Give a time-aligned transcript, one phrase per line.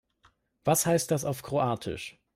[0.63, 2.17] Was heißt das auf Kroatisch?